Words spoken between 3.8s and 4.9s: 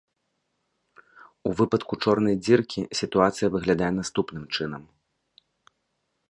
наступным чынам.